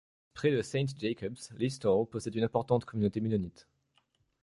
[0.33, 3.67] Près de St-Jacobs, Listowel possède une importante communauté mennonite.